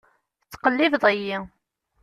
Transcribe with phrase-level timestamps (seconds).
[0.41, 1.37] Tetttqellibeḍ-iyi.